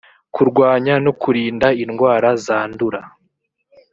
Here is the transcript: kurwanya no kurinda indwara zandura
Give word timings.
kurwanya 0.35 0.95
no 1.05 1.11
kurinda 1.21 1.67
indwara 1.83 2.29
zandura 2.45 3.01